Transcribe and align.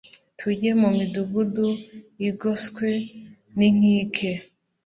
Tujye 0.39 0.71
mu 0.81 0.89
midugudu 0.97 1.67
igoswe 2.29 2.89
n 3.57 3.59
inkike 3.67 4.31